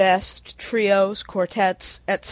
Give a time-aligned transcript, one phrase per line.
[0.57, 2.19] _,trios, quartets, etc.).